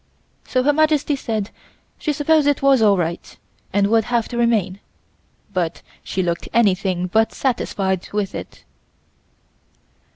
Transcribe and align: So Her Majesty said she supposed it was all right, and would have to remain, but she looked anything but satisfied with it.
So 0.47 0.63
Her 0.63 0.73
Majesty 0.73 1.15
said 1.15 1.51
she 1.99 2.11
supposed 2.11 2.47
it 2.47 2.63
was 2.63 2.81
all 2.81 2.97
right, 2.97 3.37
and 3.71 3.85
would 3.85 4.05
have 4.05 4.27
to 4.29 4.37
remain, 4.39 4.79
but 5.53 5.83
she 6.03 6.23
looked 6.23 6.49
anything 6.55 7.05
but 7.05 7.31
satisfied 7.33 8.09
with 8.11 8.33
it. 8.33 8.63